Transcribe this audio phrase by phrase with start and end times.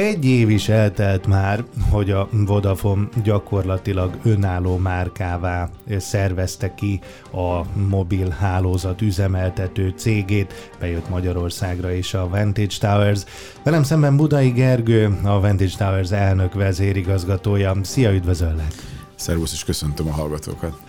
[0.00, 5.68] Egy év is eltelt már, hogy a Vodafone gyakorlatilag önálló márkává
[5.98, 7.00] szervezte ki
[7.32, 13.20] a mobil hálózat üzemeltető cégét, bejött Magyarországra is a Vantage Towers.
[13.62, 17.74] Velem szemben Budai Gergő, a Vantage Towers elnök vezérigazgatója.
[17.82, 18.72] Szia, üdvözöllek!
[19.14, 20.80] Szervusz, és köszöntöm a hallgatókat!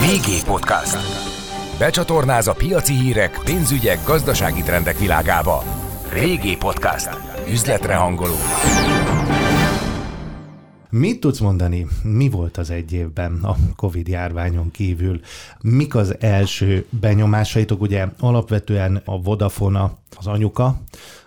[0.00, 0.96] VG Podcast.
[1.78, 5.62] Becsatornáz a piaci hírek, pénzügyek, gazdasági trendek világába.
[6.12, 7.25] VG Podcast.
[7.50, 8.34] Üzletre hangoló.
[10.90, 15.20] Mit tudsz mondani, mi volt az egy évben a Covid járványon kívül?
[15.60, 17.80] Mik az első benyomásaitok?
[17.80, 20.80] Ugye alapvetően a Vodafone az anyuka,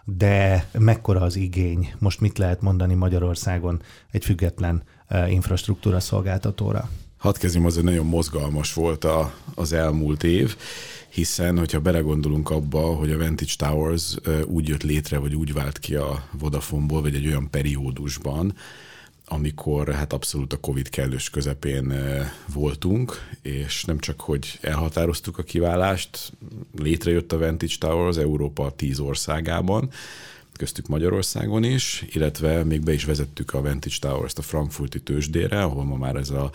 [0.06, 1.94] de mekkora az igény?
[2.00, 6.90] Most mit lehet mondani Magyarországon egy független eh, infrastruktúra szolgáltatóra?
[7.18, 10.56] Hadd kezdjem, az, hogy nagyon mozgalmas volt a, az elmúlt év,
[11.20, 15.96] hiszen, hogyha belegondolunk abba, hogy a Vantage Towers úgy jött létre, vagy úgy vált ki
[15.96, 18.54] a Vodafoneból, vagy egy olyan periódusban,
[19.26, 21.94] amikor hát abszolút a Covid kellős közepén
[22.54, 26.32] voltunk, és nem csak, hogy elhatároztuk a kiválást,
[26.78, 29.90] létrejött a Vantage Towers Európa tíz országában,
[30.58, 35.84] köztük Magyarországon is, illetve még be is vezettük a Vantage Towers-t a frankfurti tőzsdére, ahol
[35.84, 36.52] ma már ez a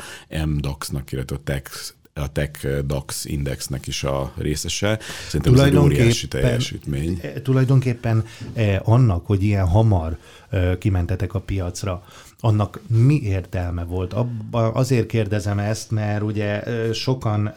[0.47, 4.99] MDAX-nak, illetve a Tech a Tech DAX indexnek is a részese.
[5.27, 7.19] Szerintem ez egy óriási teljesítmény.
[7.23, 10.17] Eh, tulajdonképpen eh, annak, hogy ilyen hamar
[10.51, 12.05] eh, kimentetek a piacra,
[12.41, 14.13] annak mi értelme volt?
[14.13, 16.63] Abba azért kérdezem ezt, mert ugye
[16.93, 17.55] sokan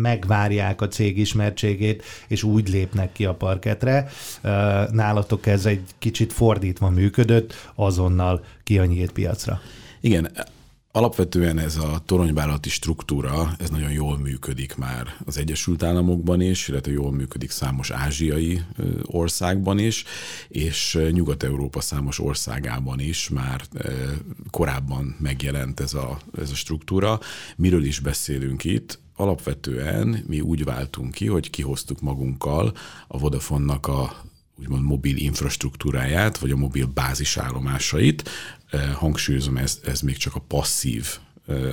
[0.00, 4.08] megvárják a cég ismertségét, és úgy lépnek ki a parketre.
[4.90, 9.60] Nálatok ez egy kicsit fordítva működött, azonnal ki a nyílt piacra.
[10.00, 10.30] Igen,
[10.98, 16.92] Alapvetően ez a toronyvállalati struktúra, ez nagyon jól működik már az Egyesült Államokban is, illetve
[16.92, 18.62] jól működik számos ázsiai
[19.02, 20.04] országban is,
[20.48, 23.62] és Nyugat-Európa számos országában is már
[24.50, 27.20] korábban megjelent ez a, ez a struktúra.
[27.56, 28.98] Miről is beszélünk itt?
[29.16, 32.72] Alapvetően mi úgy váltunk ki, hogy kihoztuk magunkkal
[33.08, 34.22] a Vodafone-nak a
[34.58, 38.30] úgymond mobil infrastruktúráját, vagy a mobil bázisállomásait.
[38.94, 41.06] Hangsúlyozom, ez, ez még csak a passzív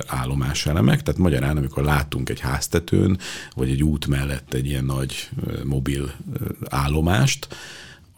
[0.06, 3.18] állomás elemek, tehát magyarán, amikor látunk egy háztetőn,
[3.54, 5.28] vagy egy út mellett egy ilyen nagy
[5.64, 6.14] mobil
[6.68, 7.48] állomást,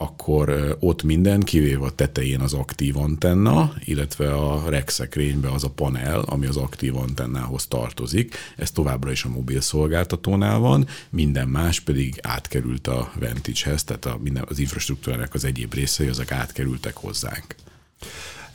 [0.00, 6.20] akkor ott minden, kivéve a tetején az aktív antenna, illetve a regszekrénybe az a panel,
[6.20, 8.34] ami az aktív antennához tartozik.
[8.56, 14.18] Ez továbbra is a mobil szolgáltatónál van, minden más pedig átkerült a Vantage-hez, tehát a,
[14.22, 17.54] minden, az infrastruktúrának az egyéb részei, azok átkerültek hozzánk.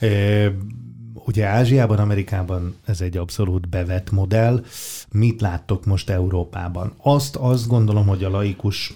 [0.00, 0.50] É,
[1.14, 4.64] ugye Ázsiában, Amerikában ez egy abszolút bevett modell.
[5.10, 6.92] Mit láttok most Európában?
[7.02, 8.94] Azt, azt gondolom, hogy a laikus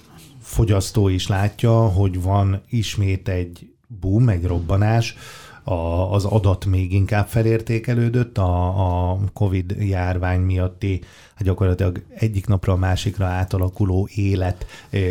[0.49, 5.17] fogyasztó is látja, hogy van ismét egy boom, egy robbanás,
[5.65, 11.01] a, az adat még inkább felértékelődött a, a COVID járvány miatti
[11.35, 14.67] hát gyakorlatilag egyik napra a másikra átalakuló élet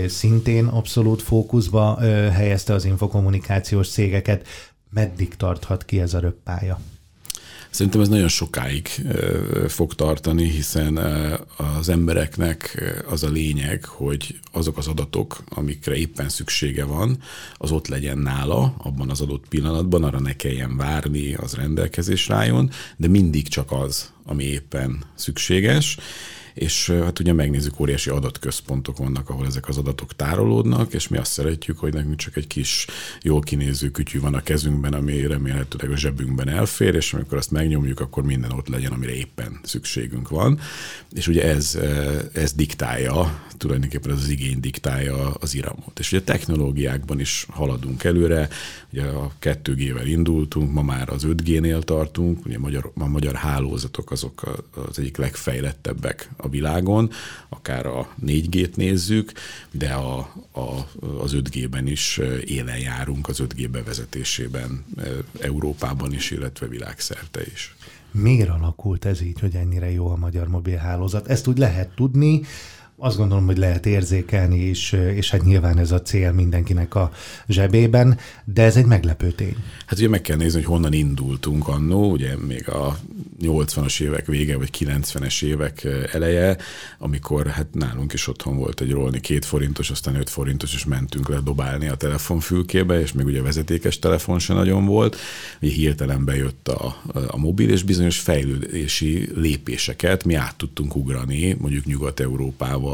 [0.07, 1.99] szintén abszolút fókuszba
[2.31, 4.47] helyezte az infokommunikációs cégeket.
[4.89, 6.79] Meddig tarthat ki ez a röppálya?
[7.69, 8.87] Szerintem ez nagyon sokáig
[9.67, 10.97] fog tartani, hiszen
[11.77, 17.17] az embereknek az a lényeg, hogy azok az adatok, amikre éppen szüksége van,
[17.53, 22.71] az ott legyen nála, abban az adott pillanatban, arra ne kelljen várni, az rendelkezésre álljon,
[22.97, 25.97] de mindig csak az, ami éppen szükséges
[26.57, 31.31] és hát ugye megnézzük, óriási adatközpontok vannak, ahol ezek az adatok tárolódnak, és mi azt
[31.31, 32.87] szeretjük, hogy nekünk csak egy kis
[33.21, 37.99] jól kinéző kütyű van a kezünkben, ami remélhetőleg a zsebünkben elfér, és amikor azt megnyomjuk,
[37.99, 40.59] akkor minden ott legyen, amire éppen szükségünk van.
[41.11, 41.79] És ugye ez,
[42.33, 45.99] ez diktálja, tulajdonképpen az igény diktálja az iramot.
[45.99, 48.47] És ugye technológiákban is haladunk előre,
[48.93, 54.65] ugye a 2G-vel indultunk, ma már az 5G-nél tartunk, ugye magyar, a magyar hálózatok azok
[54.89, 57.11] az egyik legfejlettebbek a világon,
[57.49, 59.31] akár a 4G-t nézzük,
[59.71, 60.17] de a,
[60.51, 60.87] a,
[61.21, 64.85] az 5G-ben is élen járunk, az 5G bevezetésében
[65.39, 67.75] Európában is, illetve világszerte is.
[68.11, 71.27] Miért alakult ez így, hogy ennyire jó a magyar mobilhálózat?
[71.27, 72.41] Ezt úgy lehet tudni,
[72.99, 77.11] azt gondolom, hogy lehet érzékelni is, és hát nyilván ez a cél mindenkinek a
[77.47, 79.55] zsebében, de ez egy meglepő tény.
[79.85, 82.97] Hát ugye meg kell nézni, hogy honnan indultunk annó, ugye még a
[83.41, 86.57] 80-as évek vége, vagy 90-es évek eleje,
[86.97, 91.29] amikor hát nálunk is otthon volt egy rolni két forintos, aztán 5 forintos, és mentünk
[91.29, 95.17] le dobálni a telefonfülkébe, és még ugye vezetékes telefon se nagyon volt.
[95.61, 101.85] Ugye hirtelen bejött a, a mobil, és bizonyos fejlődési lépéseket mi át tudtunk ugrani, mondjuk
[101.85, 102.86] Nyugat-Európával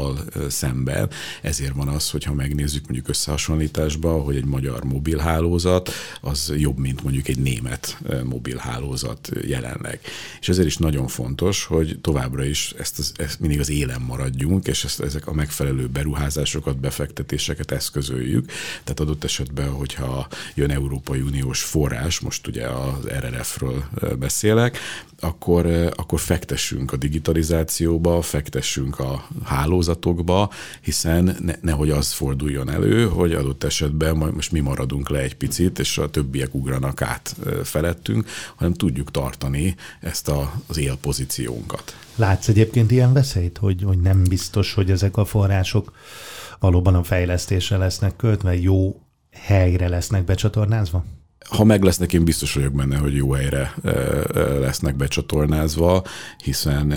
[0.48, 1.10] szemben.
[1.42, 7.28] Ezért van az, hogyha megnézzük mondjuk összehasonlításba, hogy egy magyar mobilhálózat az jobb, mint mondjuk
[7.28, 10.00] egy német mobilhálózat jelenleg.
[10.40, 14.66] És ezért is nagyon fontos, hogy továbbra is ezt, az, ezt mindig az élen maradjunk,
[14.66, 18.50] és ezt, ezek a megfelelő beruházásokat, befektetéseket eszközöljük.
[18.84, 23.84] Tehát adott esetben, hogyha jön Európai Uniós forrás, most ugye az RRF-ről
[24.18, 24.78] beszélek,
[25.24, 25.66] akkor,
[25.96, 30.50] akkor fektessünk a digitalizációba, fektessünk a hálózatokba,
[30.80, 35.78] hiszen ne, nehogy az forduljon elő, hogy adott esetben most mi maradunk le egy picit,
[35.78, 41.96] és a többiek ugranak át felettünk, hanem tudjuk tartani ezt a, az élpozíciónkat.
[42.16, 45.92] Látsz egyébként ilyen veszélyt, hogy, hogy nem biztos, hogy ezek a források
[46.58, 49.00] valóban a fejlesztésre lesznek költve, jó
[49.30, 51.04] helyre lesznek becsatornázva?
[51.50, 53.74] Ha meg lesznek, én biztos vagyok benne, hogy jó helyre
[54.60, 56.04] lesznek becsatornázva,
[56.42, 56.94] hiszen,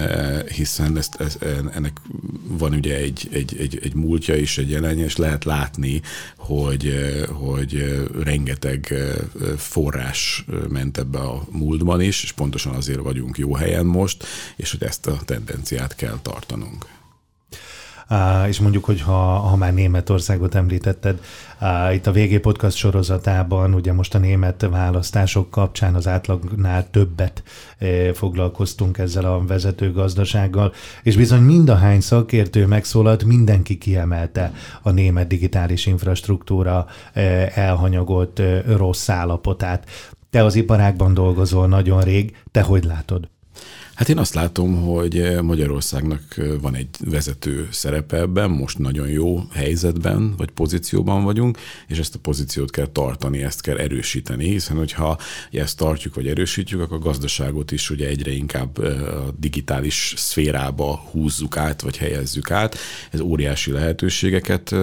[0.56, 2.02] hiszen ezt, ezt, ennek
[2.48, 6.02] van ugye egy, egy, egy, egy múltja is, egy jelenje, és lehet látni,
[6.38, 6.94] hogy,
[7.32, 8.94] hogy rengeteg
[9.58, 14.84] forrás ment ebbe a múltban is, és pontosan azért vagyunk jó helyen most, és hogy
[14.84, 16.86] ezt a tendenciát kell tartanunk
[18.48, 21.19] és mondjuk, hogy ha, ha már Németországot említetted,
[21.94, 27.44] itt a VG Podcast sorozatában, ugye most a német választások kapcsán az átlagnál többet
[28.13, 30.74] foglalkoztunk ezzel a vezető gazdasággal,
[31.04, 36.86] és bizony mind a hány szakértő megszólalt, mindenki kiemelte a német digitális infrastruktúra
[37.53, 38.42] elhanyagolt
[38.75, 39.89] rossz állapotát.
[40.30, 43.30] Te az iparágban dolgozol nagyon rég, te hogy látod?
[43.98, 49.08] Hát én azt látom, hogy eh, Magyarországnak eh, van egy vezető szerepe ebben, most nagyon
[49.08, 51.58] jó helyzetben vagy pozícióban vagyunk,
[51.88, 55.18] és ezt a pozíciót kell tartani, ezt kell erősíteni, hiszen hogyha
[55.52, 60.96] ezt tartjuk vagy erősítjük, akkor a gazdaságot is ugye egyre inkább eh, a digitális szférába
[61.12, 62.78] húzzuk át, vagy helyezzük át.
[63.12, 64.76] Ez óriási lehetőségeket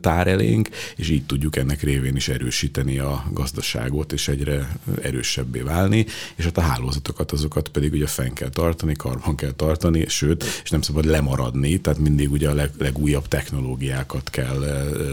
[0.00, 6.06] tár elénk, és így tudjuk ennek révén is erősíteni a gazdaságot, és egyre erősebbé válni,
[6.34, 10.70] és hát a hálózatokat azokat pedig ugye fenn kell tartani, karban kell tartani, sőt, és
[10.70, 14.58] nem szabad lemaradni, tehát mindig ugye a leg, legújabb technológiákat kell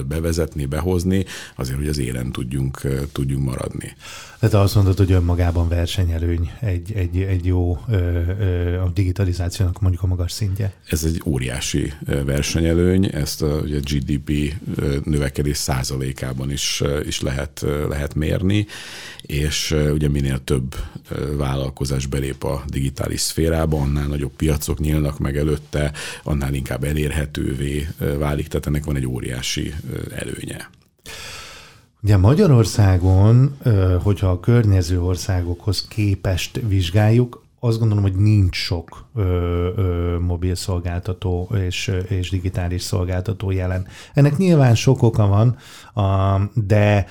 [0.07, 3.95] bevezetni, behozni, azért, hogy az élen tudjunk, tudjunk maradni.
[4.39, 7.73] Tehát azt mondod, hogy önmagában versenyelőny egy, egy, egy jó
[8.83, 10.73] a digitalizációnak mondjuk a magas szintje?
[10.85, 11.93] Ez egy óriási
[12.25, 14.53] versenyelőny, ezt a ugye GDP
[15.03, 18.65] növekedés százalékában is, is lehet, lehet mérni,
[19.21, 20.75] és ugye minél több
[21.37, 25.91] vállalkozás belép a digitális szférába, annál nagyobb piacok nyílnak meg előtte,
[26.23, 27.87] annál inkább elérhetővé
[28.17, 29.73] válik, tehát ennek van egy óriási
[30.15, 30.69] előnye.
[32.03, 33.57] Ugye Magyarországon,
[34.03, 39.21] hogyha a környező országokhoz képest vizsgáljuk, azt gondolom, hogy nincs sok ö,
[39.75, 43.87] ö, mobil szolgáltató és, és digitális szolgáltató jelen.
[44.13, 45.57] Ennek nyilván sok oka van,
[46.05, 47.05] a, de,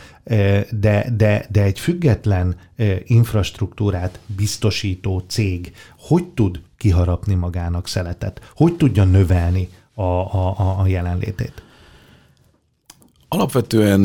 [0.71, 2.57] de, de, de egy független
[3.05, 8.53] infrastruktúrát biztosító cég hogy tud kiharapni magának szeletet?
[8.55, 11.63] Hogy tudja növelni a, a, a jelenlétét?
[13.29, 14.05] Alapvetően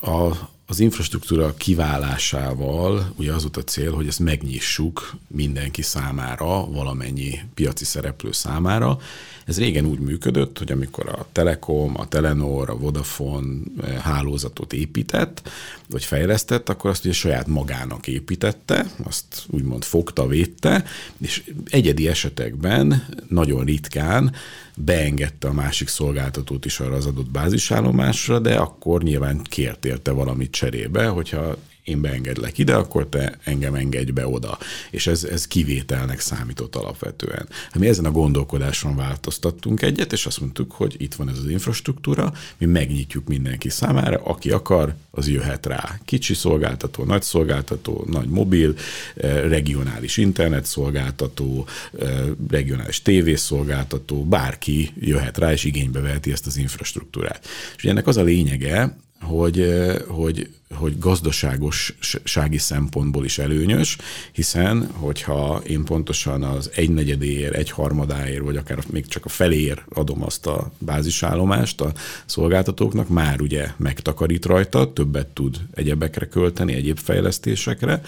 [0.00, 0.30] a,
[0.68, 7.84] az infrastruktúra kiválásával ugye az volt a cél, hogy ezt megnyissuk mindenki számára, valamennyi piaci
[7.84, 8.98] szereplő számára.
[9.44, 15.50] Ez régen úgy működött, hogy amikor a Telekom, a Telenor, a Vodafone eh, hálózatot épített,
[15.88, 20.84] vagy fejlesztett, akkor azt ugye saját magának építette, azt úgymond fogta, védte,
[21.18, 24.32] és egyedi esetekben nagyon ritkán
[24.76, 30.50] beengedte a másik szolgáltatót is arra az adott bázisállomásra, de akkor nyilván kért érte valamit
[30.50, 31.56] cserébe, hogyha
[31.86, 34.58] én beengedlek ide, akkor te engem engedj be oda.
[34.90, 37.48] És ez, ez kivételnek számított alapvetően.
[37.70, 41.48] Hát mi ezen a gondolkodáson változtattunk egyet, és azt mondtuk, hogy itt van ez az
[41.48, 45.98] infrastruktúra, mi megnyitjuk mindenki számára, aki akar, az jöhet rá.
[46.04, 48.74] Kicsi szolgáltató, nagy szolgáltató, nagy mobil,
[49.16, 51.66] eh, regionális internet szolgáltató,
[52.00, 57.46] eh, regionális tévészolgáltató, bárki jöhet rá, és igénybe veheti ezt az infrastruktúrát.
[57.76, 59.72] És ennek az a lényege, hogy,
[60.06, 63.96] hogy hogy gazdaságossági szempontból is előnyös,
[64.32, 70.22] hiszen hogyha én pontosan az egynegyedéért, egy harmadáért, vagy akár még csak a feléért adom
[70.22, 71.92] azt a bázisállomást a
[72.26, 78.00] szolgáltatóknak, már ugye megtakarít rajta, többet tud egyebekre költeni, egyéb fejlesztésekre.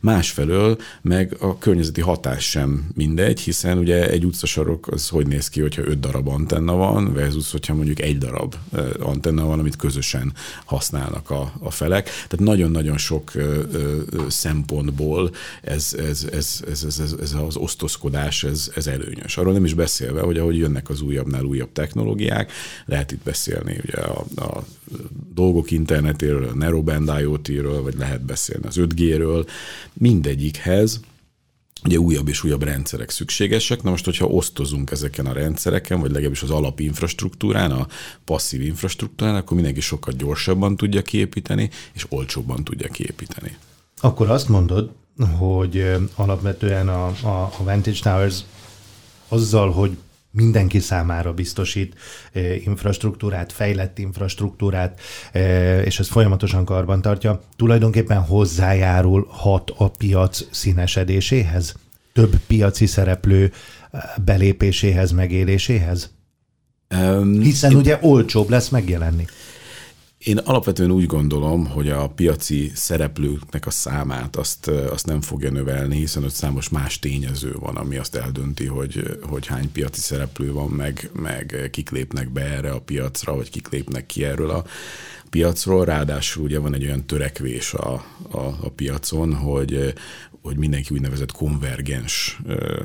[0.00, 5.60] Másfelől meg a környezeti hatás sem mindegy, hiszen ugye egy utcasarok az hogy néz ki,
[5.60, 8.54] hogyha öt darab antenna van, versus hogyha mondjuk egy darab
[9.00, 10.32] antenna van, amit közösen
[10.64, 12.03] használnak a, a felek.
[12.04, 13.32] Tehát nagyon-nagyon sok
[14.28, 15.30] szempontból
[15.62, 19.36] ez, ez, ez, ez, ez, ez, ez az osztozkodás, ez, ez előnyös.
[19.36, 22.52] Arról nem is beszélve, hogy ahogy jönnek az újabbnál újabb technológiák,
[22.84, 24.64] lehet itt beszélni ugye a, a
[25.34, 29.46] dolgok internetéről, a Narrowband IoT-ről, vagy lehet beszélni az 5G-ről,
[29.92, 31.00] mindegyikhez
[31.84, 33.82] ugye újabb és újabb rendszerek szükségesek.
[33.82, 37.86] Na most, hogyha osztozunk ezeken a rendszereken, vagy legalábbis az alapinfrastruktúrán, a
[38.24, 43.56] passzív infrastruktúrán, akkor mindenki sokkal gyorsabban tudja kiépíteni, és olcsóbban tudja kiépíteni.
[44.00, 44.90] Akkor azt mondod,
[45.38, 48.38] hogy alapvetően a, a, a Vantage Towers
[49.28, 49.96] azzal, hogy
[50.34, 51.94] mindenki számára biztosít
[52.64, 55.00] infrastruktúrát, fejlett infrastruktúrát,
[55.84, 61.74] és ez folyamatosan karban tartja, tulajdonképpen hozzájárul hat a piac színesedéséhez?
[62.12, 63.52] Több piaci szereplő
[64.24, 66.12] belépéséhez, megéléséhez?
[67.40, 69.24] Hiszen ugye olcsóbb lesz megjelenni.
[70.24, 75.96] Én alapvetően úgy gondolom, hogy a piaci szereplőknek a számát azt, azt nem fogja növelni,
[75.96, 80.68] hiszen ott számos más tényező van, ami azt eldönti, hogy, hogy hány piaci szereplő van,
[80.68, 84.64] meg, meg kik lépnek be erre a piacra, vagy kik lépnek ki erről a
[85.30, 85.84] piacról.
[85.84, 87.92] Ráadásul ugye van egy olyan törekvés a,
[88.30, 89.94] a, a piacon, hogy
[90.44, 92.40] hogy mindenki úgynevezett konvergens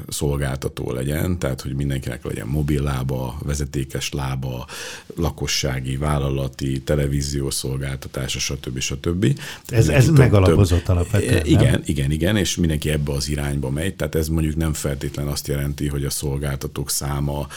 [0.07, 4.67] szolgáltató legyen, tehát hogy mindenkinek legyen mobil lába, vezetékes lába,
[5.15, 8.79] lakossági, vállalati, televíziós szolgáltatása, stb.
[8.79, 9.39] stb.
[9.67, 11.81] Ez, ez több, megalapozott több, alapvetően, Igen, nem?
[11.85, 15.87] igen, igen, és mindenki ebbe az irányba megy, tehát ez mondjuk nem feltétlen azt jelenti,
[15.87, 17.47] hogy a szolgáltatók száma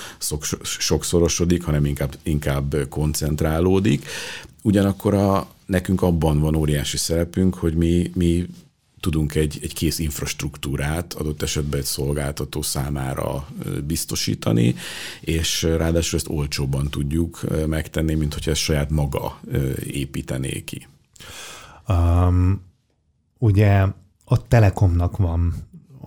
[0.62, 4.06] sokszorosodik, hanem inkább, inkább koncentrálódik.
[4.62, 8.46] Ugyanakkor a, nekünk abban van óriási szerepünk, hogy mi, mi
[9.00, 13.48] tudunk egy, egy kész infrastruktúrát adott esetben egy szolgáltató számára
[13.84, 14.74] biztosítani,
[15.20, 19.40] és ráadásul ezt olcsóbban tudjuk megtenni, mint hogyha ezt saját maga
[19.86, 20.86] építené ki.
[21.88, 22.62] Um,
[23.38, 23.86] ugye
[24.24, 25.54] a Telekomnak van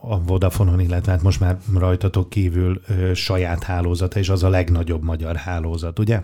[0.02, 5.04] a Vodafonon, illetve hát most már rajtatok kívül ö, saját hálózata, és az a legnagyobb
[5.04, 6.24] magyar hálózat, ugye?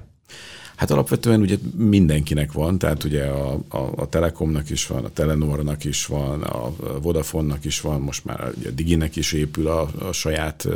[0.81, 5.83] Hát alapvetően ugye mindenkinek van, tehát ugye a, a, a Telekomnak is van, a Telenornak
[5.83, 10.67] is van, a Vodafonnak is van, most már a Diginek is épül a, a saját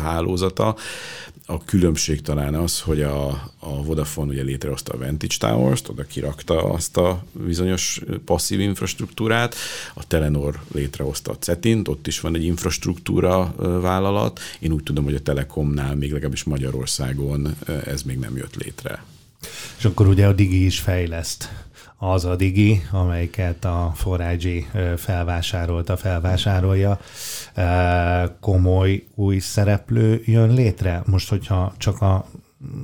[0.00, 0.76] hálózata.
[1.46, 6.62] A különbség talán az, hogy a, a Vodafone ugye létrehozta a Vantage Towers-t, oda kirakta
[6.62, 9.54] azt a bizonyos passzív infrastruktúrát,
[9.94, 14.40] a Telenor létrehozta a CETINT, ott is van egy infrastruktúra vállalat.
[14.58, 19.04] Én úgy tudom, hogy a Telekomnál még legalábbis Magyarországon ez még nem jött létre.
[19.78, 21.64] És akkor ugye a Digi is fejleszt.
[21.96, 27.00] Az a Digi, amelyiket a 4 felvásárolta, felvásárolja.
[28.40, 31.02] Komoly új szereplő jön létre?
[31.06, 32.26] Most, hogyha csak a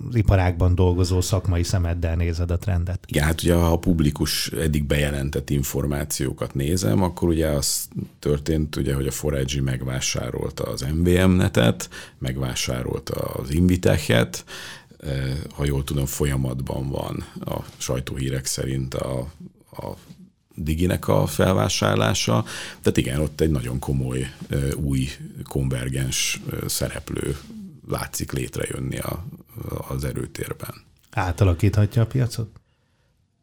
[0.08, 3.04] az iparákban dolgozó szakmai szemeddel nézed a trendet.
[3.06, 7.88] Igen, hát ugye ha a publikus eddig bejelentett információkat nézem, akkor ugye az
[8.18, 11.88] történt, ugye, hogy a Forage megvásárolta az MVM netet,
[12.18, 14.44] megvásárolta az Invitechet,
[15.54, 19.18] ha jól tudom, folyamatban van a sajtóhírek szerint a,
[19.70, 19.96] a
[20.54, 22.44] Diginek a felvásárlása.
[22.82, 25.08] Tehát igen, ott egy nagyon komoly eh, új
[25.44, 27.36] konvergens eh, szereplő
[27.88, 29.24] látszik létrejönni a,
[29.88, 30.74] az erőtérben.
[31.10, 32.59] Átalakíthatja a piacot?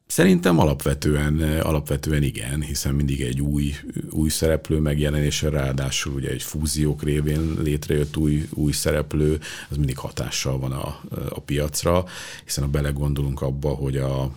[0.08, 3.76] Szerintem alapvetően, alapvetően igen, hiszen mindig egy új,
[4.10, 10.60] új szereplő megjelenése, ráadásul ugye egy fúziók révén létrejött új, új szereplő, az mindig hatással
[10.60, 11.00] van a,
[11.30, 12.06] a piacra,
[12.44, 14.32] hiszen ha belegondolunk abba, hogy a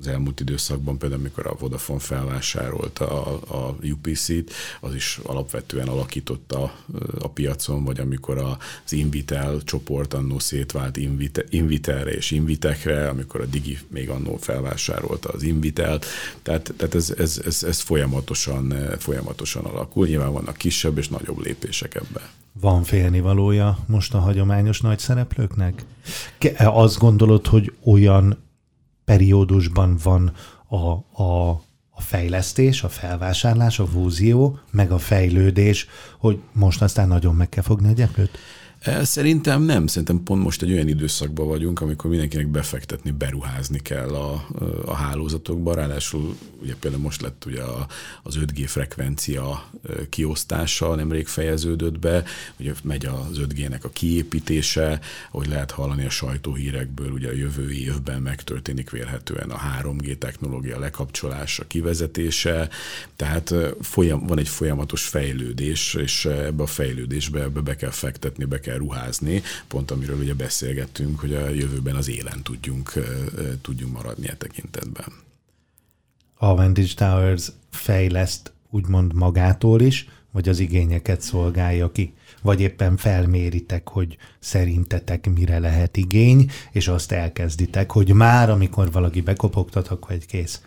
[0.00, 6.74] az elmúlt időszakban, például amikor a Vodafone felvásárolta a, a UPC-t, az is alapvetően alakította
[7.18, 13.46] a piacon, vagy amikor az Invitel csoport annó szétvált Invite, Invitelre és Invitekre, amikor a
[13.46, 16.06] Digi még annó felvásárolta az Invitelt,
[16.42, 20.06] tehát, tehát ez, ez, ez, ez folyamatosan, folyamatosan alakul.
[20.06, 22.22] Nyilván vannak kisebb és nagyobb lépések ebben.
[22.60, 25.84] Van félnivalója most a hagyományos nagy szereplőknek?
[26.58, 28.43] Azt gondolod, hogy olyan
[29.04, 30.32] periódusban van
[30.68, 30.76] a,
[31.22, 31.50] a,
[31.90, 35.86] a fejlesztés, a felvásárlás, a fúzió, meg a fejlődés,
[36.18, 38.38] hogy most aztán nagyon meg kell fogni a gyeplőt?
[39.02, 39.86] Szerintem nem.
[39.86, 44.46] Szerintem pont most egy olyan időszakban vagyunk, amikor mindenkinek befektetni, beruházni kell a,
[44.84, 45.74] a hálózatokba.
[45.74, 47.62] Ráadásul ugye például most lett ugye
[48.22, 49.70] az 5G frekvencia
[50.08, 52.24] kiosztása, nemrég fejeződött be,
[52.58, 55.00] ugye megy az 5G-nek a kiépítése,
[55.30, 61.66] hogy lehet hallani a sajtóhírekből, ugye a jövő évben megtörténik vélhetően a 3G technológia lekapcsolása,
[61.66, 62.68] kivezetése,
[63.16, 68.60] tehát folyam, van egy folyamatos fejlődés, és ebbe a fejlődésbe ebbe be kell fektetni, be
[68.60, 72.92] kell ruházni, pont amiről ugye beszélgettünk, hogy a jövőben az élen tudjunk,
[73.60, 75.12] tudjunk maradni e tekintetben.
[76.34, 82.14] A Vantage Towers fejleszt úgymond magától is, vagy az igényeket szolgálja ki?
[82.42, 89.20] Vagy éppen felméritek, hogy szerintetek mire lehet igény, és azt elkezditek, hogy már amikor valaki
[89.20, 90.60] bekopogtat, akkor egy kész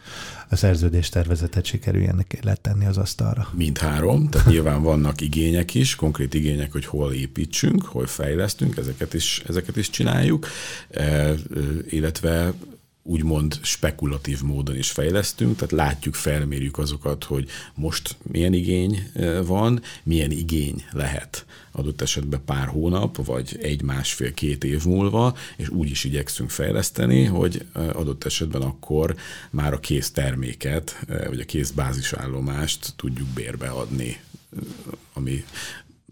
[0.49, 3.47] a szerződés tervezetet sikerüljen letenni az asztalra.
[3.53, 9.43] Mindhárom, tehát nyilván vannak igények is, konkrét igények, hogy hol építsünk, hol fejlesztünk, ezeket is,
[9.47, 10.47] ezeket is csináljuk,
[10.89, 11.33] e,
[11.89, 12.53] illetve
[13.07, 19.11] úgymond spekulatív módon is fejlesztünk, tehát látjuk, felmérjük azokat, hogy most milyen igény
[19.45, 25.69] van, milyen igény lehet adott esetben pár hónap, vagy egy, másfél, két év múlva, és
[25.69, 29.15] úgy is igyekszünk fejleszteni, hogy adott esetben akkor
[29.49, 33.69] már a kész terméket, vagy a kész bázisállomást tudjuk bérbe
[35.13, 35.43] ami,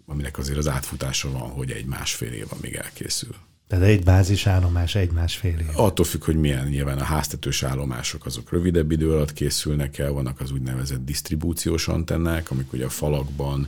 [0.05, 3.35] aminek azért az átfutása van, hogy egy másfél év, amíg elkészül.
[3.67, 5.67] Tehát egy bázisállomás egy-másfél év.
[5.73, 10.39] Attól függ, hogy milyen nyilván a háztetős állomások azok rövidebb idő alatt készülnek el, vannak
[10.39, 13.67] az úgynevezett disztribúciós antennák, amik ugye a falakban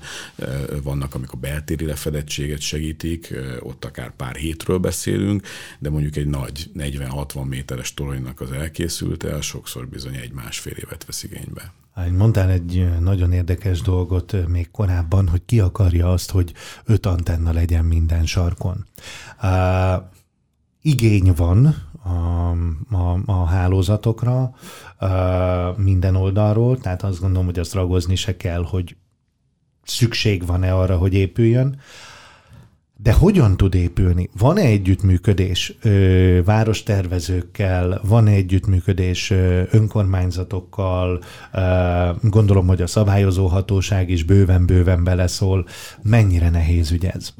[0.83, 5.47] vannak, amik a beltéri lefedettséget segítik, ott akár pár hétről beszélünk,
[5.79, 11.73] de mondjuk egy nagy 40-60 méteres toronynak az elkészülte, sokszor bizony egy-másfél évet vesz igénybe.
[12.17, 16.53] Mondtál egy nagyon érdekes dolgot még korábban, hogy ki akarja azt, hogy
[16.85, 18.85] öt antenna legyen minden sarkon.
[19.43, 20.03] Uh,
[20.81, 22.49] igény van a,
[22.95, 24.51] a, a hálózatokra
[25.01, 28.95] uh, minden oldalról, tehát azt gondolom, hogy azt ragozni se kell, hogy
[29.83, 31.79] szükség van-e arra, hogy épüljön.
[32.99, 34.29] De hogyan tud épülni?
[34.37, 41.23] Van-e együttműködés ö, várostervezőkkel, van-e együttműködés ö, önkormányzatokkal,
[41.53, 41.59] ö,
[42.21, 45.67] gondolom, hogy a szabályozó hatóság is bőven-bőven beleszól.
[46.01, 47.33] Mennyire nehéz ügy ez?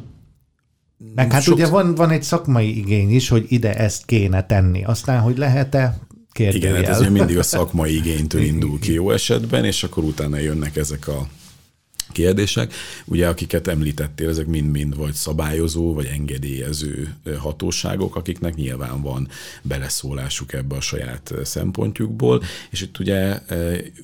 [1.16, 1.54] Meg hát Sokszor...
[1.54, 4.84] ugye van, van egy szakmai igény is, hogy ide ezt kéne tenni.
[4.84, 5.98] Aztán, hogy lehet-e,
[6.32, 6.78] kérdőjel.
[6.78, 10.76] Igen, hát ez mindig a szakmai igénytől indul ki jó esetben, és akkor utána jönnek
[10.76, 11.28] ezek a
[12.12, 12.74] kérdések.
[13.06, 19.28] Ugye, akiket említettél, ezek mind-mind vagy szabályozó, vagy engedélyező hatóságok, akiknek nyilván van
[19.62, 23.40] beleszólásuk ebbe a saját szempontjukból, és itt ugye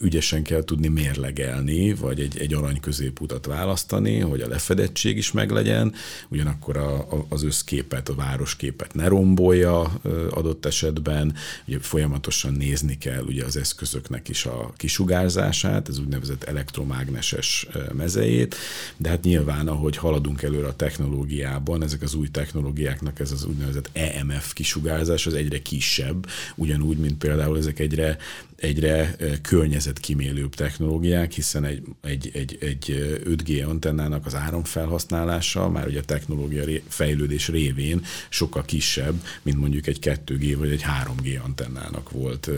[0.01, 5.93] ügyesen kell tudni mérlegelni, vagy egy, egy arany középutat választani, hogy a lefedettség is meglegyen,
[6.29, 9.81] ugyanakkor a, a, az összképet, a városképet ne rombolja
[10.29, 11.35] adott esetben,
[11.67, 18.55] ugye folyamatosan nézni kell ugye az eszközöknek is a kisugárzását, ez úgynevezett elektromágneses mezejét,
[18.97, 23.89] de hát nyilván, ahogy haladunk előre a technológiában, ezek az új technológiáknak ez az úgynevezett
[23.93, 28.17] EMF kisugárzás az egyre kisebb, ugyanúgy, mint például ezek egyre
[28.63, 36.03] egyre környezetkímélőbb technológiák, hiszen egy, egy, egy, egy 5G antennának az áramfelhasználása már ugye a
[36.03, 42.49] technológia fejlődés révén sokkal kisebb, mint mondjuk egy 2G vagy egy 3G antennának volt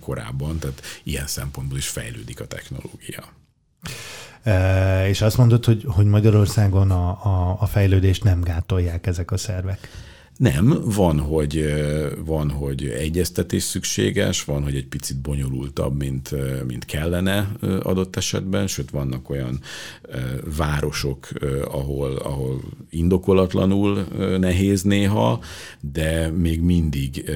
[0.00, 3.32] korábban, tehát ilyen szempontból is fejlődik a technológia.
[5.08, 9.88] És azt mondod, hogy, hogy Magyarországon a, a, a fejlődést nem gátolják ezek a szervek.
[10.36, 11.74] Nem, van hogy,
[12.24, 16.34] van, hogy egyeztetés szükséges, van, hogy egy picit bonyolultabb, mint,
[16.66, 19.60] mint kellene adott esetben, sőt vannak olyan
[20.56, 21.28] városok,
[21.64, 24.06] ahol, ahol indokolatlanul
[24.38, 25.40] nehéz néha,
[25.80, 27.30] de még mindig,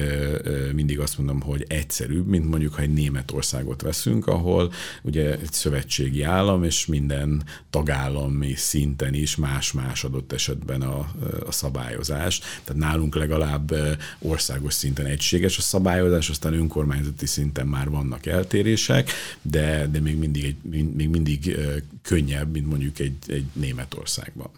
[0.73, 4.71] mindig azt mondom, hogy egyszerűbb, mint mondjuk, ha egy Németországot veszünk, ahol
[5.03, 11.11] ugye egy szövetségi állam, és minden tagállami szinten is más-más adott esetben a,
[11.47, 12.39] a szabályozás.
[12.63, 13.75] Tehát nálunk legalább
[14.19, 20.43] országos szinten egységes a szabályozás, aztán önkormányzati szinten már vannak eltérések, de, de még mindig,
[20.43, 21.57] egy, még mindig
[22.01, 24.49] könnyebb, mint mondjuk egy, egy Németországban.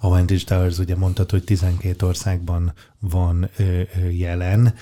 [0.00, 3.50] A Vantage Towers ugye mondtad, hogy 12 országban van
[4.10, 4.74] jelen.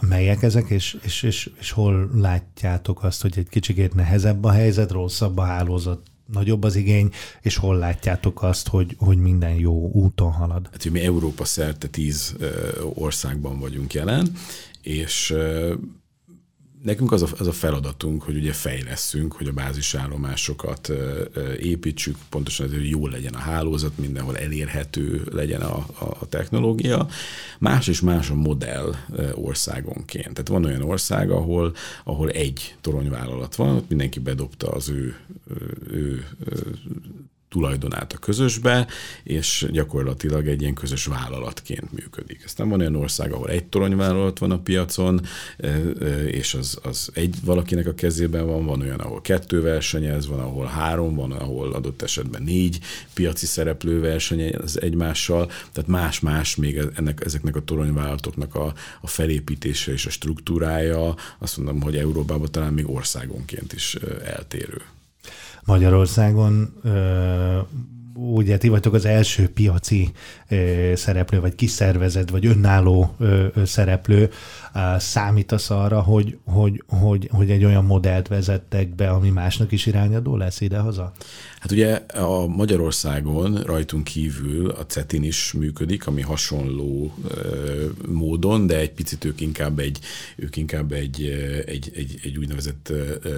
[0.00, 4.90] Melyek ezek, és, és, és, és hol látjátok azt, hogy egy kicsikét nehezebb a helyzet,
[4.90, 6.00] rosszabb a hálózat,
[6.32, 10.68] nagyobb az igény, és hol látjátok azt, hogy, hogy minden jó úton halad?
[10.72, 12.36] Hát, hogy mi Európa szerte tíz
[12.94, 14.32] országban vagyunk jelen,
[14.82, 15.34] és
[16.82, 20.92] nekünk az a, az a feladatunk, hogy ugye fejleszünk, hogy a bázisállomásokat
[21.58, 27.08] építsük, pontosan azért, hogy jó legyen a hálózat, mindenhol elérhető legyen a, a, a technológia.
[27.58, 28.94] Más és más a modell
[29.34, 30.32] országonként.
[30.32, 35.16] Tehát van olyan ország, ahol, ahol egy toronyvállalat van, ott mindenki bedobta az ő,
[35.90, 36.78] ő, ő
[37.52, 38.86] tulajdonát a közösbe,
[39.22, 42.40] és gyakorlatilag egy ilyen közös vállalatként működik.
[42.44, 45.20] Aztán van olyan ország, ahol egy toronyvállalat van a piacon,
[46.26, 50.66] és az, az egy valakinek a kezében van, van olyan, ahol kettő versenyez, van, ahol
[50.66, 52.78] három, van, ahol adott esetben négy
[53.14, 60.06] piaci szereplő versenyez egymással, tehát más-más még ennek, ezeknek a toronyvállalatoknak a, a felépítése és
[60.06, 64.82] a struktúrája, azt mondom, hogy Európában talán még országonként is eltérő.
[65.64, 66.80] Magyarországon
[68.14, 70.12] ugye ti vagytok az első piaci
[70.94, 73.16] szereplő, vagy kiszervezett, vagy önálló
[73.64, 74.30] szereplő,
[74.98, 80.36] számítasz arra, hogy, hogy, hogy, hogy egy olyan modellt vezettek be, ami másnak is irányadó
[80.36, 81.12] lesz idehaza?
[81.60, 87.14] Hát ugye a Magyarországon rajtunk kívül a CETIN is működik, ami hasonló
[88.08, 89.98] módon, de egy picit ők inkább egy,
[90.36, 91.22] ők inkább egy,
[91.66, 92.92] egy, egy, egy úgynevezett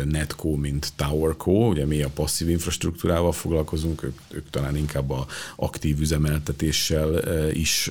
[0.05, 6.01] netco, mint towerco, ugye mi a passzív infrastruktúrával foglalkozunk, ők, ők talán inkább a aktív
[6.01, 7.91] üzemeltetéssel is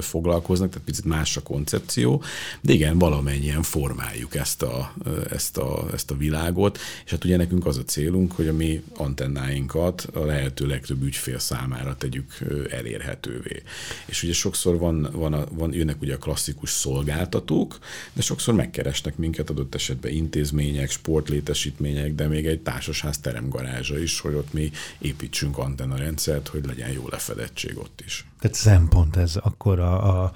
[0.00, 2.22] foglalkoznak, tehát picit más a koncepció,
[2.60, 4.92] de igen, valamennyien formáljuk ezt a,
[5.30, 8.82] ezt, a, ezt a világot, és hát ugye nekünk az a célunk, hogy a mi
[8.96, 12.38] antennáinkat a lehető legtöbb ügyfél számára tegyük
[12.70, 13.62] elérhetővé.
[14.06, 17.78] És ugye sokszor van, van, a, van jönnek ugye a klasszikus szolgáltatók,
[18.12, 24.34] de sokszor megkeresnek minket adott esetben intézmények, sportlétesítmények, de még egy társasház teremgarázsa is, hogy
[24.34, 28.26] ott mi építsünk antennarendszert, hogy legyen jó lefedettség ott is.
[28.40, 30.32] Tehát szempont ez akkor a, a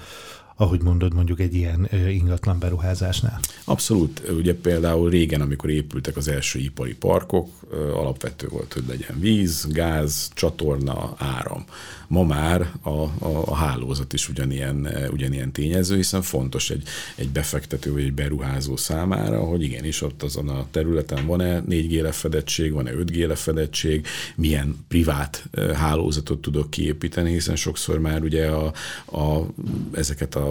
[0.60, 3.40] ahogy mondod, mondjuk egy ilyen ingatlan beruházásnál?
[3.64, 4.22] Abszolút.
[4.28, 7.48] Ugye például régen, amikor épültek az első ipari parkok,
[7.94, 11.64] alapvető volt, hogy legyen víz, gáz, csatorna, áram.
[12.08, 16.82] Ma már a, a, a hálózat is ugyanilyen, ugyanilyen tényező, hiszen fontos egy,
[17.14, 22.72] egy befektető vagy egy beruházó számára, hogy igenis ott azon a területen van-e 4G lefedettség,
[22.72, 28.72] van-e 5G lefedettség, milyen privát hálózatot tudok kiépíteni, hiszen sokszor már ugye a,
[29.04, 29.46] a,
[29.92, 30.49] ezeket a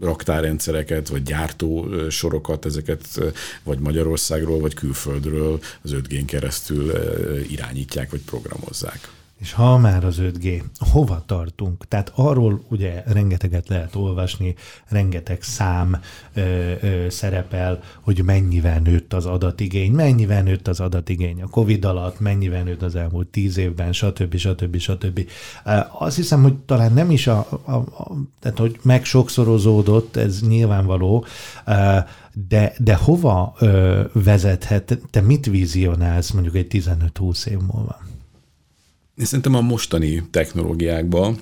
[0.00, 3.20] raktárrendszereket, vagy gyártó sorokat, ezeket
[3.62, 6.92] vagy Magyarországról, vagy külföldről az 5G-n keresztül
[7.48, 9.10] irányítják, vagy programozzák.
[9.42, 11.88] És ha már az 5G, hova tartunk?
[11.88, 14.54] Tehát arról ugye rengeteget lehet olvasni,
[14.88, 16.00] rengeteg szám
[16.34, 22.20] ö, ö, szerepel, hogy mennyivel nőtt az adatigény, mennyivel nőtt az adatigény a Covid alatt,
[22.20, 24.36] mennyivel nőtt az elmúlt tíz évben, stb.
[24.36, 24.76] stb.
[24.78, 25.28] stb.
[25.98, 31.24] Azt hiszem, hogy talán nem is a, a, a tehát hogy megsokszorozódott, ez nyilvánvaló,
[32.48, 33.56] de, de hova
[34.12, 38.10] vezethet, te mit vizionálsz mondjuk egy 15-20 év múlva?
[39.16, 41.40] Én szerintem a mostani technológiákban,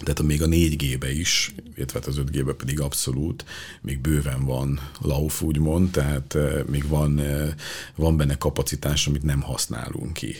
[0.00, 3.44] tehát még a 4G-be is, illetve hát az 5G-be pedig abszolút,
[3.82, 7.54] még bőven van lauf, úgymond, tehát eh, még van, eh,
[7.94, 10.34] van benne kapacitás, amit nem használunk ki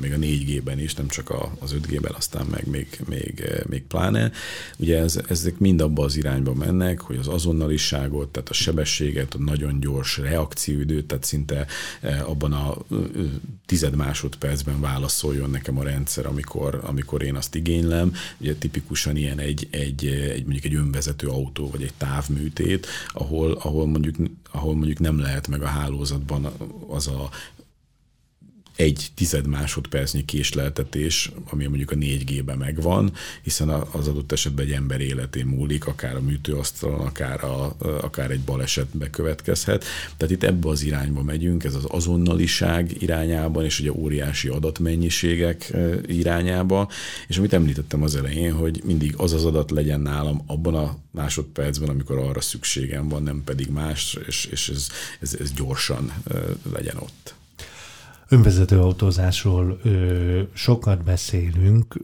[0.00, 4.32] még a 4G-ben is, nem csak az 5G-ben, aztán meg még, még, még pláne.
[4.78, 9.38] Ugye ez, ezek mind abba az irányba mennek, hogy az azonnaliságot, tehát a sebességet, a
[9.38, 11.66] nagyon gyors reakcióidőt, tehát szinte
[12.24, 12.76] abban a
[13.66, 18.12] tized másodpercben válaszoljon nekem a rendszer, amikor, amikor én azt igénylem.
[18.38, 23.86] Ugye tipikusan ilyen egy, egy, egy mondjuk egy önvezető autó, vagy egy távműtét, ahol, ahol
[23.86, 24.16] mondjuk
[24.50, 26.52] ahol mondjuk nem lehet meg a hálózatban
[26.88, 27.30] az a
[28.80, 33.12] egy tized másodpercnyi késleltetés, ami mondjuk a 4G-ben megvan,
[33.42, 38.40] hiszen az adott esetben egy ember életén múlik, akár a műtőasztalon, akár, a, akár egy
[38.40, 39.84] balesetbe következhet.
[40.16, 45.72] Tehát itt ebbe az irányba megyünk, ez az azonnaliság irányában, és ugye óriási adatmennyiségek
[46.06, 46.88] irányába,
[47.28, 51.88] és amit említettem az elején, hogy mindig az az adat legyen nálam abban a másodpercben,
[51.88, 54.88] amikor arra szükségem van, nem pedig más, és, és ez,
[55.20, 56.12] ez, ez gyorsan
[56.72, 57.38] legyen ott
[58.30, 61.96] önvezető autózásról ö, sokat beszélünk,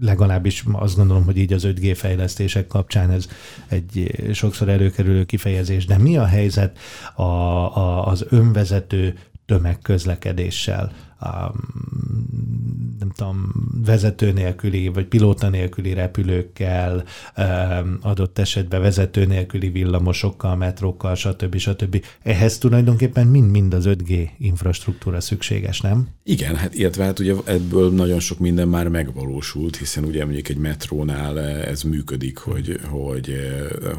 [0.00, 3.28] legalábbis azt gondolom, hogy így az 5G fejlesztések kapcsán ez
[3.68, 6.78] egy sokszor előkerülő kifejezés, de mi a helyzet
[7.14, 10.92] a, a, az önvezető tömegközlekedéssel?
[11.24, 11.90] Um,
[13.00, 13.52] nem tudom,
[13.84, 17.04] vezető nélküli, vagy pilóta nélküli repülőkkel,
[18.00, 21.56] adott esetben vezető nélküli villamosokkal, metrókkal, stb.
[21.56, 22.04] stb.
[22.22, 26.08] Ehhez tulajdonképpen mind-mind az 5G infrastruktúra szükséges, nem?
[26.24, 30.56] Igen, hát illetve hát ugye ebből nagyon sok minden már megvalósult, hiszen ugye mondjuk egy
[30.56, 33.34] metrónál ez működik, hogy, hogy,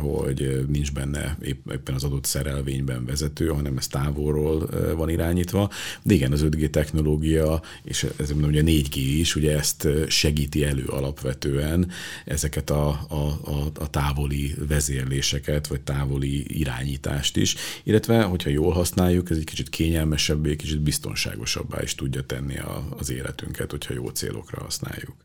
[0.01, 1.37] hogy nincs benne
[1.71, 5.69] éppen az adott szerelvényben vezető, hanem ez távolról van irányítva.
[6.03, 7.10] De igen, az 5G technológia,
[7.83, 11.91] és ez ugye a 4G is, ugye ezt segíti elő alapvetően
[12.25, 19.29] ezeket a, a, a, a távoli vezérléseket, vagy távoli irányítást is, illetve, hogyha jól használjuk,
[19.29, 24.61] ez egy kicsit kényelmesebbé, kicsit biztonságosabbá is tudja tenni a, az életünket, hogyha jó célokra
[24.61, 25.15] használjuk.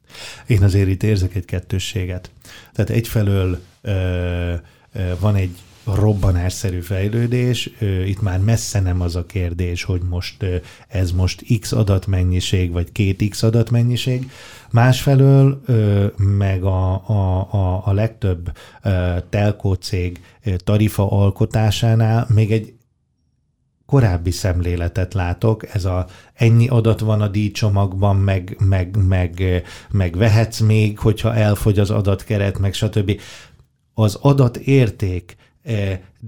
[0.46, 2.30] Én azért itt érzek egy kettősséget.
[2.72, 4.54] Tehát egyfelől ö,
[4.92, 5.58] ö, van egy
[5.94, 7.70] robbanásszerű fejlődés.
[8.06, 10.44] Itt már messze nem az a kérdés, hogy most
[10.88, 14.30] ez most x adatmennyiség, vagy két x adatmennyiség.
[14.70, 15.60] Másfelől
[16.16, 18.52] meg a, a, a, a legtöbb
[19.30, 20.20] telkó cég
[20.64, 22.74] tarifa alkotásánál még egy
[23.86, 30.60] korábbi szemléletet látok, ez a ennyi adat van a díjcsomagban, meg, meg, meg, meg vehetsz
[30.60, 33.20] még, hogyha elfogy az adatkeret, meg stb.
[33.94, 35.36] Az adatérték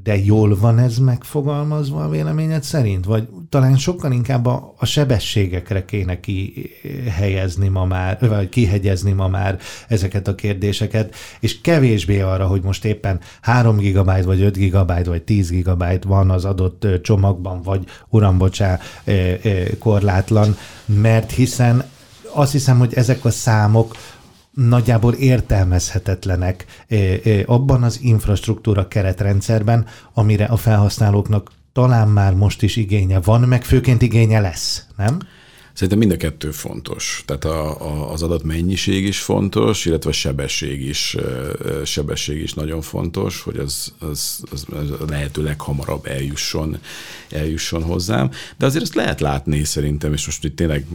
[0.03, 3.05] de jól van ez megfogalmazva a véleményed szerint?
[3.05, 9.59] Vagy talán sokkal inkább a, a sebességekre kéne kihelyezni ma már, vagy kihegyezni ma már
[9.89, 15.23] ezeket a kérdéseket, és kevésbé arra, hogy most éppen 3 GB, vagy 5 GB, vagy
[15.23, 18.79] 10 GB van az adott csomagban, vagy uram, bocsá,
[19.79, 21.85] korlátlan, mert hiszen
[22.33, 23.97] azt hiszem, hogy ezek a számok
[24.67, 26.85] nagyjából értelmezhetetlenek
[27.47, 34.03] abban az infrastruktúra keretrendszerben, amire a felhasználóknak talán már most is igénye van, meg főként
[34.03, 35.19] igénye lesz, nem?
[35.79, 37.23] Szerintem mind a kettő fontos.
[37.27, 41.17] Tehát a, a, az adatmennyiség is fontos, illetve a sebesség is,
[41.85, 44.67] sebesség is nagyon fontos, hogy az, az, az
[45.09, 46.79] lehető leghamarabb eljusson,
[47.31, 48.31] eljusson hozzám.
[48.57, 50.87] De azért ezt lehet látni szerintem, és most itt tényleg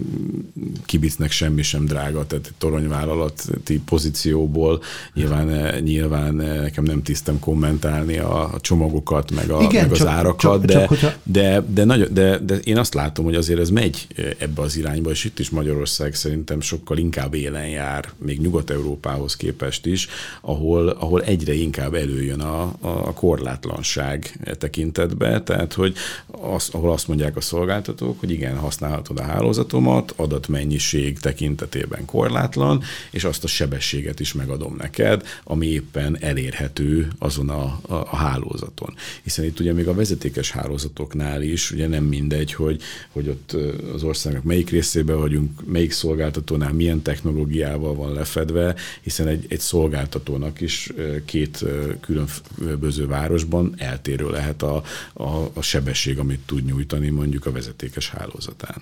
[0.86, 4.82] kibicnek semmi sem drága, tehát toronyvállalati pozícióból
[5.14, 10.08] nyilván, nyilván nekem nem tisztem kommentálni a, a csomagokat, meg, a, Igen, meg az csak,
[10.08, 11.14] árakat, csak, de, csak, hogyha...
[11.24, 14.80] de, de, de, de, de én azt látom, hogy azért ez megy ebbe az az
[14.80, 20.08] irányba, és itt is Magyarország szerintem sokkal inkább élen jár, még Nyugat-Európához képest is,
[20.42, 25.96] ahol, ahol egyre inkább előjön a, a korlátlanság e tekintetbe, tehát hogy
[26.28, 33.24] az, ahol azt mondják a szolgáltatók, hogy igen, használhatod a hálózatomat, adatmennyiség tekintetében korlátlan, és
[33.24, 38.94] azt a sebességet is megadom neked, ami éppen elérhető azon a, a, a hálózaton.
[39.24, 42.82] Hiszen itt ugye még a vezetékes hálózatoknál is ugye nem mindegy, hogy,
[43.12, 43.56] hogy ott
[43.94, 49.60] az országnak melyik melyik részében vagyunk, melyik szolgáltatónál milyen technológiával van lefedve, hiszen egy, egy
[49.60, 50.92] szolgáltatónak is
[51.26, 51.66] két
[52.02, 58.82] különböző városban eltérő lehet a, a, a sebesség, amit tud nyújtani mondjuk a vezetékes hálózatán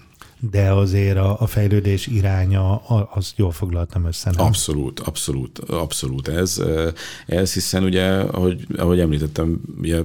[0.52, 2.76] de azért a, a fejlődés iránya,
[3.14, 4.46] azt jól foglaltam össze, nem?
[4.46, 6.62] Abszolút, abszolút, abszolút ez,
[7.26, 10.02] ez hiszen ugye, ahogy, ahogy említettem, ugye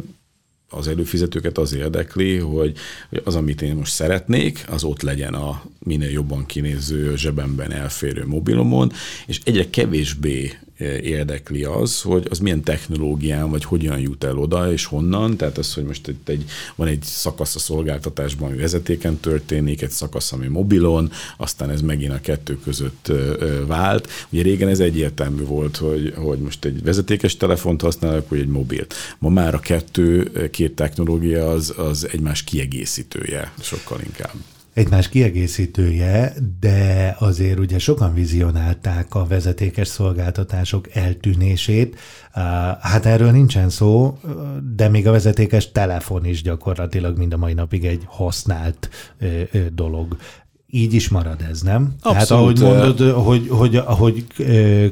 [0.69, 2.77] az előfizetőket az érdekli, hogy
[3.25, 8.93] az, amit én most szeretnék, az ott legyen a minél jobban kinéző zsebemben elférő mobilomon,
[9.27, 10.59] és egyre kevésbé
[11.03, 15.37] érdekli az, hogy az milyen technológián, vagy hogyan jut el oda, és honnan.
[15.37, 19.91] Tehát az, hogy most itt egy, van egy szakasz a szolgáltatásban, ami vezetéken történik, egy
[19.91, 23.13] szakasz, ami mobilon, aztán ez megint a kettő között
[23.67, 24.09] vált.
[24.31, 28.95] Ugye régen ez egyértelmű volt, hogy, hogy most egy vezetékes telefont használok, vagy egy mobilt.
[29.19, 34.35] Ma már a kettő, két technológia az, az egymás kiegészítője sokkal inkább
[34.77, 41.99] egymás kiegészítője, de azért ugye sokan vizionálták a vezetékes szolgáltatások eltűnését.
[42.81, 44.19] Hát erről nincsen szó,
[44.75, 48.89] de még a vezetékes telefon is gyakorlatilag mind a mai napig egy használt
[49.73, 50.17] dolog
[50.71, 51.95] így is marad ez, nem?
[52.03, 52.19] Abszolút.
[52.19, 54.25] Hát ahogy mondod, hogy, hogy, hogy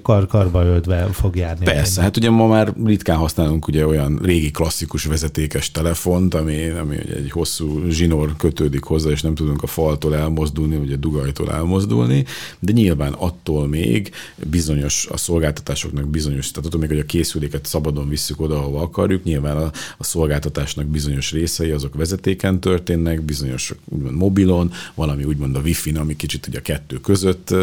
[0.02, 1.64] kar-karba öltve fog járni.
[1.64, 6.96] Persze, hát ugye ma már ritkán használunk ugye olyan régi klasszikus vezetékes telefont, ami, ami
[7.04, 11.52] ugye egy hosszú zsinór kötődik hozzá, és nem tudunk a faltól elmozdulni, vagy a dugajtól
[11.52, 12.24] elmozdulni,
[12.58, 14.10] de nyilván attól még
[14.50, 19.24] bizonyos a szolgáltatásoknak bizonyos, tehát attól még, hogy a készüléket szabadon visszük oda, ahova akarjuk,
[19.24, 25.62] nyilván a, a szolgáltatásnak bizonyos részei azok vezetéken történnek, bizonyos úgymond mobilon, valami úgymond a
[25.64, 27.54] wifi ami kicsit ugye a kettő között,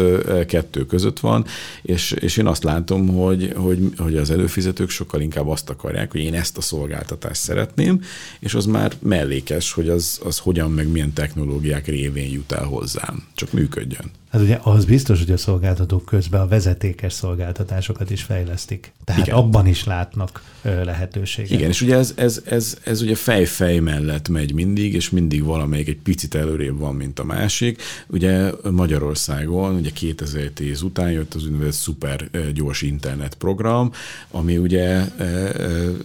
[0.46, 1.44] kettő között van,
[1.82, 6.20] és, és én azt látom, hogy, hogy, hogy az előfizetők sokkal inkább azt akarják, hogy
[6.20, 8.00] én ezt a szolgáltatást szeretném,
[8.40, 13.26] és az már mellékes, hogy az, az hogyan meg milyen technológiák révén jut el hozzám.
[13.34, 14.10] Csak működjön.
[14.32, 18.92] Hát ugye az biztos, hogy a szolgáltatók közben a vezetékes szolgáltatásokat is fejlesztik.
[19.04, 19.38] Tehát Igen.
[19.38, 21.50] abban is látnak lehetőséget.
[21.50, 25.88] Igen, és ugye ez, ez, ez, ez ugye fej-fej mellett megy mindig, és mindig valamelyik
[25.88, 27.82] egy picit előrébb van, mint a másik.
[28.06, 33.92] Ugye Magyarországon, ugye 2010 után jött az úgynevezett szuper gyors internet program,
[34.30, 35.04] ami ugye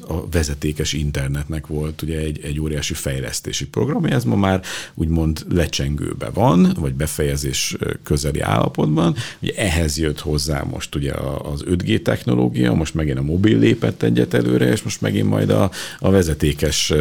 [0.07, 4.61] a vezetékes internetnek volt ugye egy, egy óriási fejlesztési program, ez ma már
[4.93, 7.75] úgymond lecsengőbe van, vagy befejezés
[8.17, 9.15] közeli állapotban.
[9.41, 14.33] Ugye ehhez jött hozzá most ugye az 5G technológia, most megint a mobil lépett egyet
[14.33, 16.93] előre, és most megint majd a, a vezetékes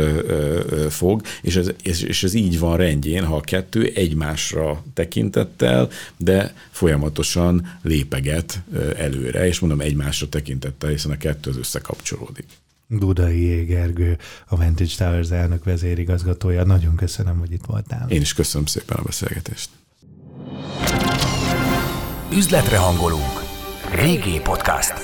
[0.88, 7.79] fog, és ez, és ez így van rendjén, ha a kettő egymásra tekintettel, de folyamatosan
[7.83, 8.62] lépeget
[8.96, 12.46] előre, és mondom egymásra tekintettel, hiszen a kettő az összekapcsolódik.
[12.88, 16.64] Dudai Gergő, a Vantage Towers elnök vezérigazgatója.
[16.64, 18.11] Nagyon köszönöm, hogy itt voltál.
[18.11, 19.68] Én is köszönöm szépen a beszélgetést.
[22.33, 23.42] Üzletre hangolunk.
[23.90, 24.95] Régi podcast.